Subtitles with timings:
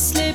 [0.00, 0.29] slip.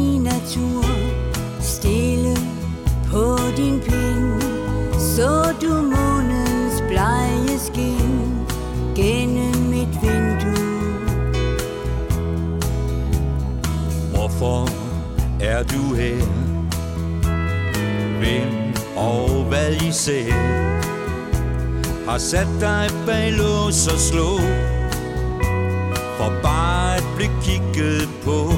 [0.00, 0.84] i natur
[1.60, 2.36] Stille
[3.10, 4.42] på din pind.
[4.98, 8.30] Så du månens blege skin
[8.96, 10.70] Gennem et vindue.
[14.14, 14.68] Hvorfor
[15.62, 16.24] du her?
[18.18, 20.32] Hvem og hvad I ser?
[22.06, 24.38] Har sat dig bag lås og slå.
[26.16, 28.52] For bare at blive kigget på.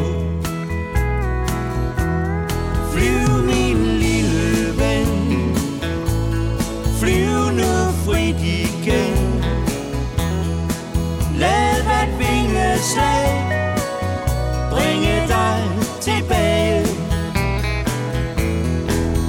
[12.83, 13.29] et slag.
[14.71, 15.63] Bringe dig
[16.01, 16.87] tilbage.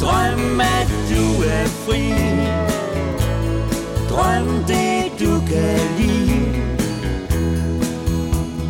[0.02, 2.14] Drøm at du er fri.
[4.10, 6.44] Drøm det du kan lide.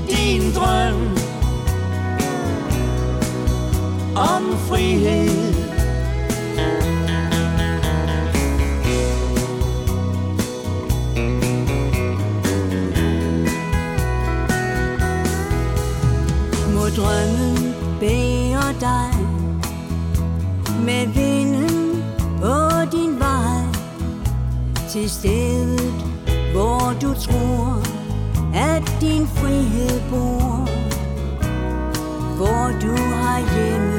[0.09, 1.17] Din drøm
[4.15, 5.42] Om frihed.
[24.93, 25.93] til stedet,
[26.51, 27.81] hvor du tror,
[28.53, 30.69] at din frihed bor.
[32.37, 33.92] Hvor du har hjemme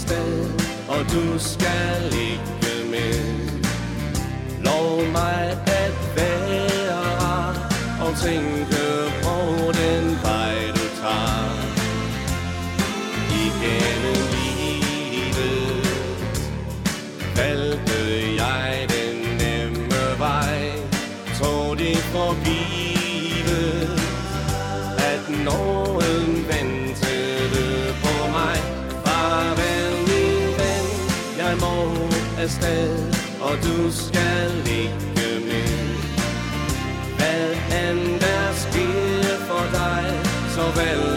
[0.00, 0.50] sted
[0.88, 3.20] Og du skal ikke med.
[4.64, 7.54] Lov mig at være rar
[8.04, 8.79] Og tænke
[32.50, 35.72] sted Og du skal ikke med.
[37.18, 37.50] Hvad
[37.82, 40.04] end der sker for dig
[40.54, 41.09] Så vel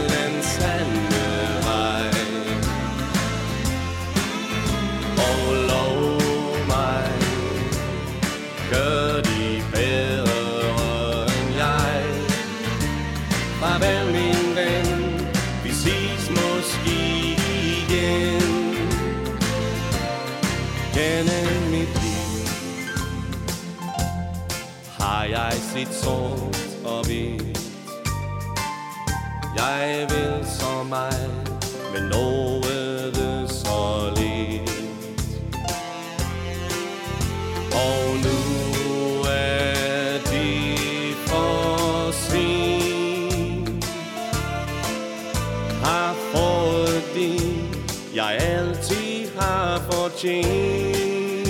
[50.13, 51.47] fortjent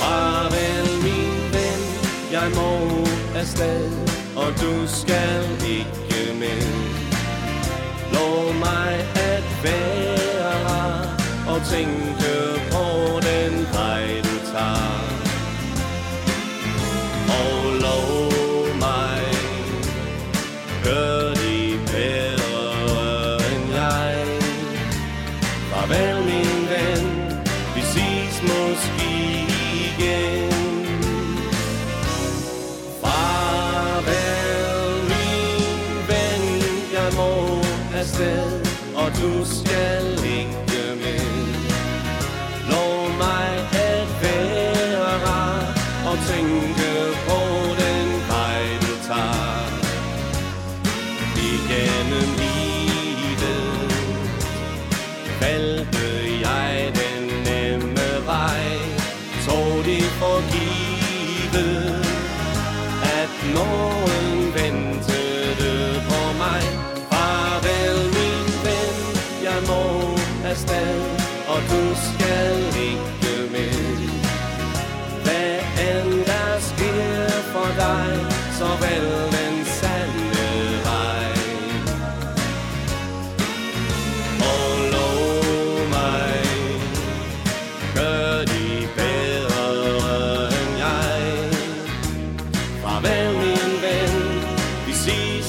[0.00, 1.80] Farvel min ven,
[2.32, 2.70] jeg må
[3.40, 3.90] afsted
[4.36, 6.62] Og du skal ikke med.
[8.12, 10.56] Lov mig at være
[11.54, 12.25] og tænke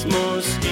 [0.08, 0.67] Most.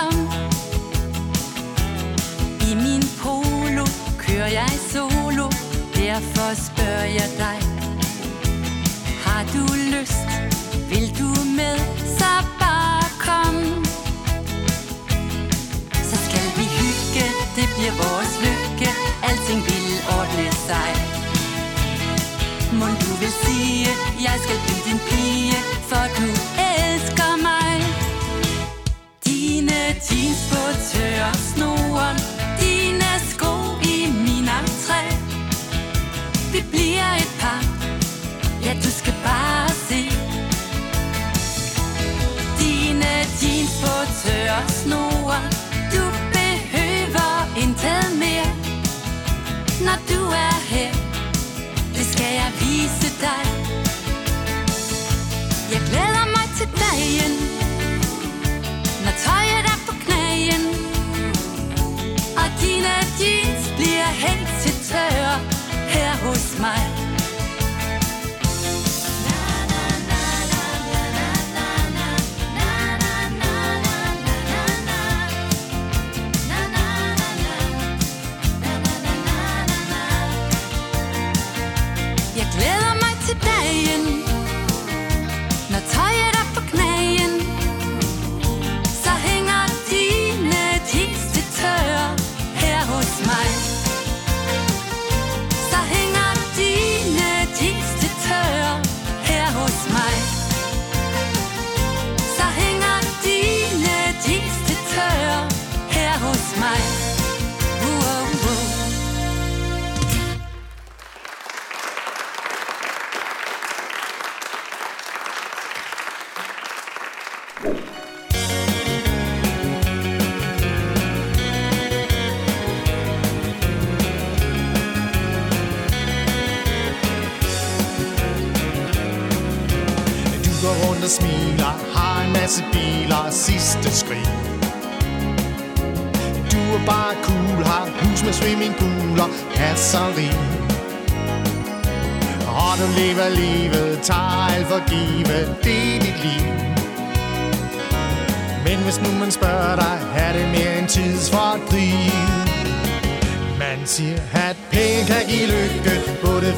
[0.00, 0.16] Som
[2.68, 3.86] I min polo
[4.18, 5.46] kører jeg solo.
[5.94, 7.58] Derfor spørger jeg dig.
[9.24, 10.28] Har du lyst?
[10.90, 11.76] Vil du med?
[12.18, 12.32] Så
[12.62, 13.56] bare kom.
[16.08, 18.90] Så skal vi hygge, det bliver vores lykke.
[19.28, 20.90] Alting vil ordne sig.
[22.80, 23.88] Må du vil sige,
[24.26, 25.56] jeg skal blive din pige
[25.90, 26.59] For du
[30.08, 32.16] jeans på tørresnoren
[32.60, 35.02] Dine sko i min entré.
[36.52, 37.62] Vi bliver et par.
[38.64, 40.02] Ja, du skal bare se.
[42.58, 44.62] Dine jeans på tørre
[45.94, 46.02] Du
[46.36, 47.32] behøver
[47.62, 48.50] intet mere.
[49.86, 50.92] Når du er her
[51.94, 53.44] Det skal jeg vise dig.
[55.72, 57.49] Jeg glæder mig til dagen.
[64.24, 65.32] Hængt til tør
[65.92, 66.99] Her hos mig.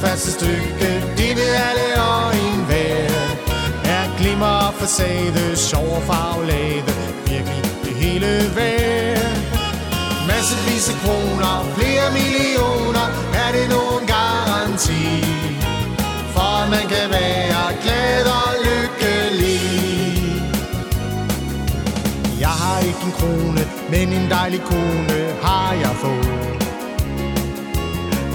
[0.03, 0.91] På stykke.
[1.17, 3.09] Det vil alle og en vær
[3.85, 6.93] Er glimmer og facade, sjov og farvelade,
[7.27, 9.37] virkelig det hele værd.
[10.29, 13.07] Massevis af kroner, flere millioner,
[13.43, 15.07] er det nogen garanti.
[16.35, 19.63] For at man kan være glad og lykkelig.
[22.41, 26.22] Jeg har ikke en krone, men en dejlig kone har jeg fået.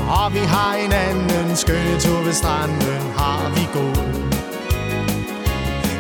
[0.08, 4.28] Og vi har en anden skønne tur ved stranden, har vi gået.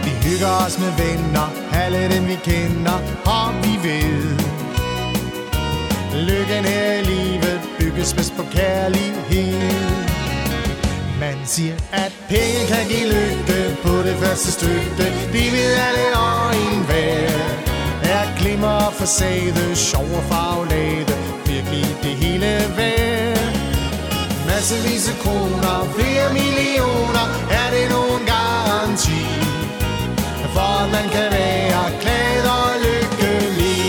[0.05, 4.37] Vi hygger os med venner, alle dem vi kender, og vi ved.
[6.29, 10.07] Lykken her i livet bygges bedst på kærlighed.
[11.19, 15.07] Man siger, at penge kan give lykke på det første stykke.
[15.31, 17.29] Vi ved alle og en enhver.
[18.03, 21.13] Er glimmer og facade, sjov og farvelade,
[21.45, 22.96] virkelig det hele værd.
[24.57, 27.25] Massevis af kroner, flere millioner,
[27.59, 29.23] er det nogen garanti
[30.53, 33.83] For at man kan være glad og lykkelig?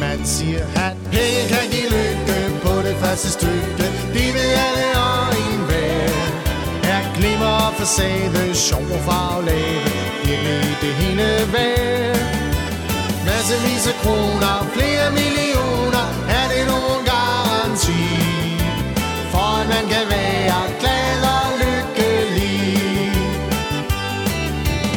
[0.00, 3.89] Man siger, at penge kan give lykke på det første stykke?
[7.80, 9.80] Facade, sjov og farvelade
[10.24, 12.16] Virkelig det hende værd.
[13.26, 16.04] Massevis af kroner, flere millioner
[16.38, 18.02] Er det nogen garanti
[19.32, 22.60] For at man kan være glad og lykkelig?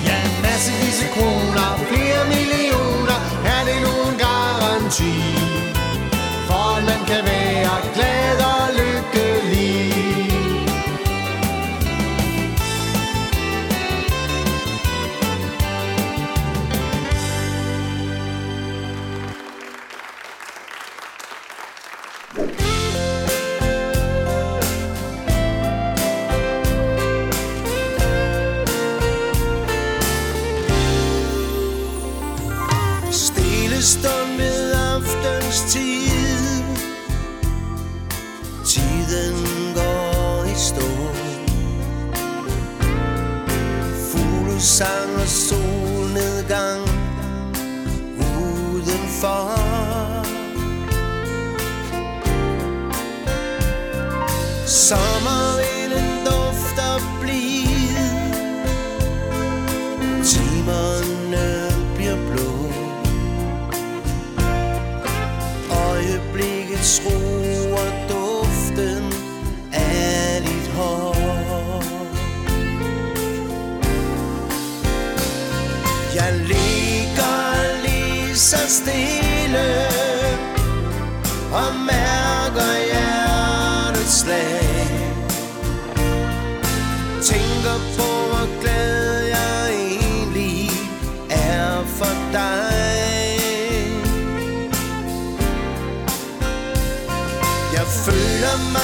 [0.07, 3.17] Ja, massevis af kroner, flere millioner
[3.53, 5.42] Er det nogen garanti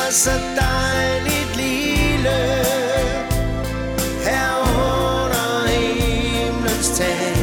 [0.10, 2.40] er så dejligt lille.
[4.26, 7.36] Her under himlens tag.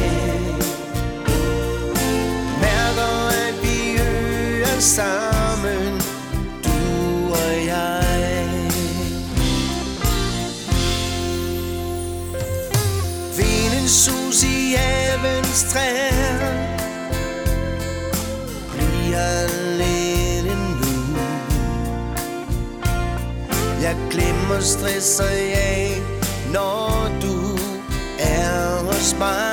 [2.61, 6.01] Mærker at vi øger sammen
[6.63, 8.71] Du og jeg.
[13.37, 16.37] Vinden sus i havens træer.
[18.73, 19.66] Bliver
[23.87, 26.01] Jeg glemmer stress og jeg
[26.53, 27.57] Når du
[28.19, 29.46] er hos mig.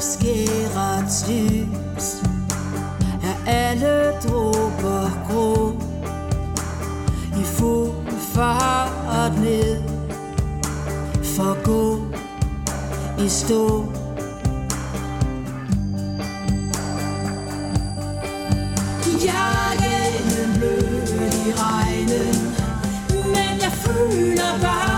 [0.00, 2.22] skærets lys
[3.22, 5.72] Er alle dråber grå.
[7.40, 9.82] I fuld fart ned
[11.24, 11.98] For gå
[13.24, 13.84] i stå.
[19.24, 21.08] Jagen blød
[21.46, 22.56] i regnen
[23.24, 24.89] Men jeg føler bare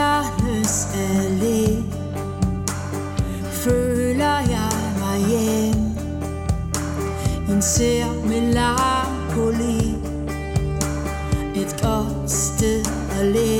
[0.00, 1.82] Mindernes Allé.
[3.52, 5.84] Føler jeg mig hjem.
[7.48, 9.94] En ser melankoli
[11.54, 12.84] Et godt sted
[13.20, 13.59] at leve.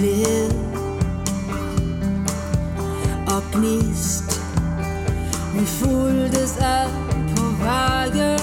[0.00, 0.52] will
[3.26, 4.40] och gnist.
[5.54, 6.90] Vi fulgtes ad
[7.36, 8.40] på vejen.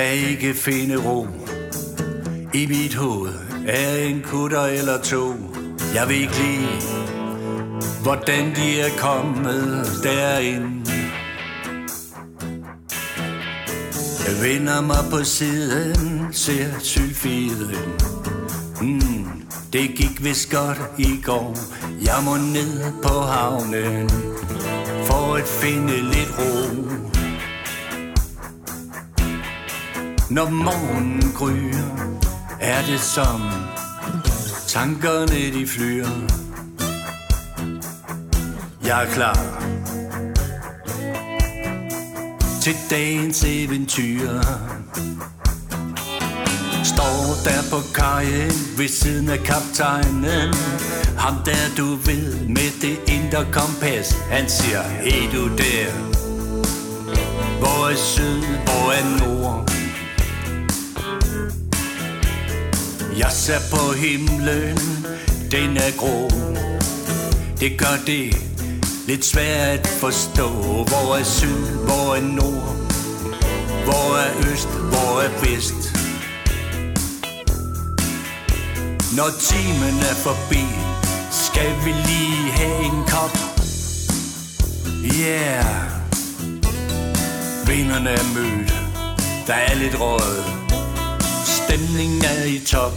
[0.00, 1.26] kan ikke finde ro.
[2.54, 3.34] I mit hoved
[3.66, 5.34] er en kutter eller to.
[5.94, 6.68] Jeg ved ikke lige,
[8.02, 10.86] hvordan de er kommet derind.
[14.26, 17.76] Jeg vender mig på siden, ser sylfiden.
[18.80, 19.26] Mm,
[19.72, 21.56] det gik vist godt i går.
[22.02, 24.10] Jeg må ned på havnen
[25.06, 27.19] for at finde lidt ro.
[30.30, 32.18] Når morgenen gryer,
[32.60, 33.40] er det som
[34.68, 36.08] tankerne de flyer.
[38.84, 39.62] Jeg er klar
[42.62, 44.28] til dagens eventyr.
[46.84, 50.54] Står der på kajen ved siden af kaptajnen
[51.18, 55.90] Ham der du ved med det indre kompas Han siger, hey du der
[57.58, 59.79] Hvor er syd, hvor er nord
[63.20, 64.78] Jeg ser på himlen,
[65.50, 66.30] den er grå.
[67.60, 68.36] Det gør det
[69.06, 70.48] lidt svært at forstå
[70.88, 72.76] Hvor er syd, hvor er nord
[73.84, 75.80] Hvor er øst, hvor er vest.
[79.16, 80.64] Når timen er forbi
[81.30, 83.36] Skal vi lige have en kop.
[85.20, 85.64] Yeah.
[87.66, 88.74] Vinderne er mødt.
[89.46, 90.59] Der er lidt rød
[91.70, 92.92] Stemningen er i top.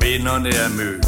[0.00, 1.06] Vinderne er mødt.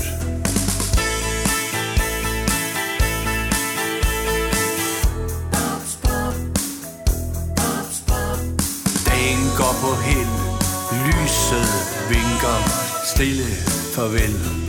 [9.06, 10.26] Dagen går på hel
[11.06, 11.68] Lyset
[12.08, 12.58] vinker.
[13.14, 13.56] Stille
[13.94, 14.64] farvel.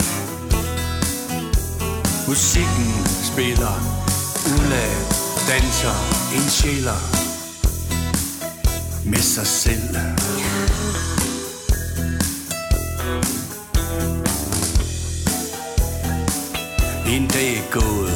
[2.28, 3.76] Musikken spiller
[4.58, 4.84] Ulla
[5.48, 5.96] danser
[6.36, 7.00] En sjæler
[9.04, 9.96] Med sig selv.
[17.06, 18.15] En dag er gået.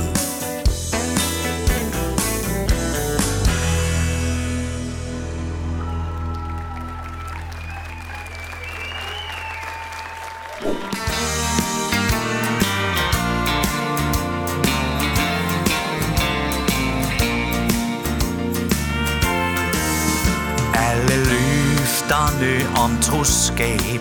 [23.20, 24.00] Troskab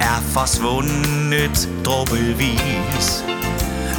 [0.00, 3.24] er forsvundet dråbevis.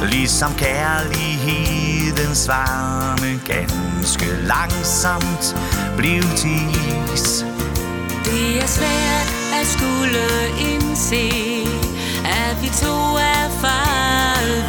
[0.02, 5.56] Ligesom kærlighedens varme ganske langsomt
[5.96, 6.76] blev til
[7.14, 7.44] is.
[8.24, 9.28] Det er svært
[9.60, 10.24] at skulle
[10.72, 11.30] indse,
[12.24, 14.64] at vi to er faret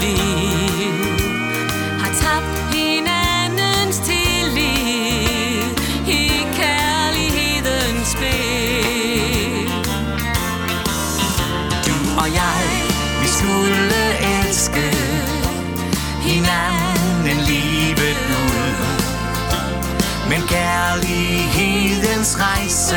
[22.25, 22.95] livets rejse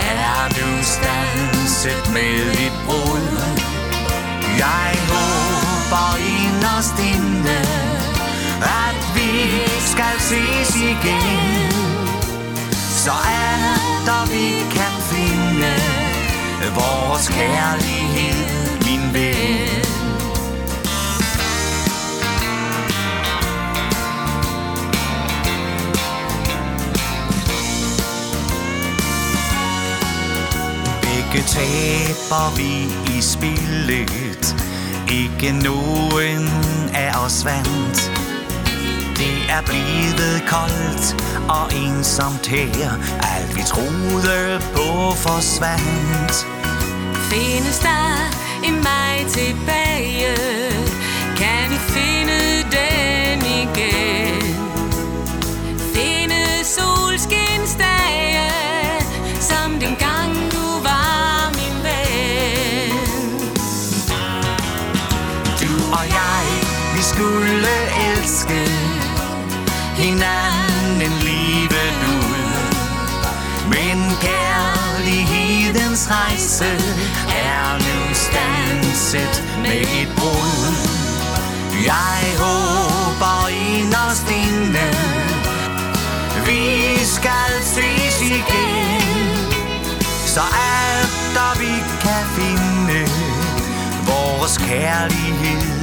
[0.00, 3.28] er du stanset med dit brud.
[4.58, 7.58] Jeg håber inderst inde,
[8.86, 9.30] at vi
[9.86, 11.72] skal ses igen.
[13.04, 15.74] Så er vi kan finde
[16.74, 18.46] vores kærlighed,
[18.84, 19.29] min ven.
[31.34, 32.72] Ikke taber vi
[33.18, 34.56] i spillet
[35.10, 36.48] Ikke nogen
[36.94, 38.12] af os vandt
[39.16, 41.06] Det er blevet koldt
[41.48, 42.90] og ensomt her
[43.34, 46.46] Alt vi troede på forsvandt
[47.30, 48.30] Findes der
[48.64, 50.36] en vej tilbage?
[51.36, 54.19] Kan vi finde den igen?
[67.20, 67.74] Skulle
[68.08, 68.60] elske.
[69.96, 72.36] Hinanden livet ud
[73.68, 76.70] Men kærlighedens rejse
[77.50, 80.74] er nu stanset med et brud.
[81.84, 84.88] Jeg håber inderst inde
[86.46, 89.00] Vi skal ses igen.
[90.26, 93.00] Så at vi kan finde
[94.06, 95.79] vores kærlighed,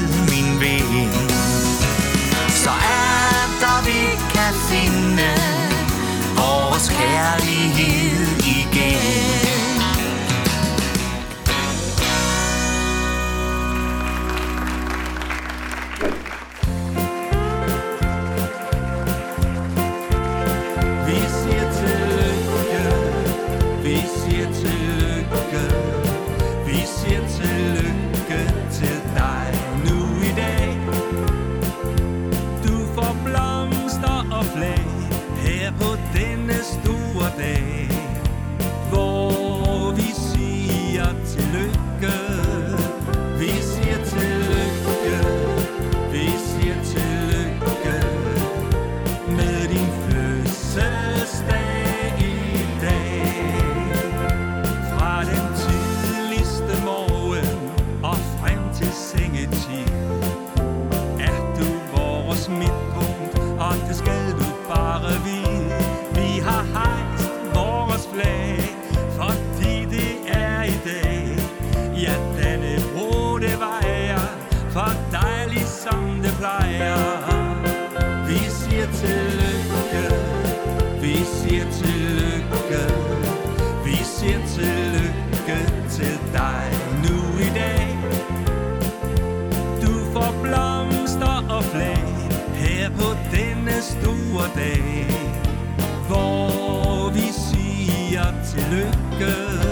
[98.47, 99.66] siger tillykke,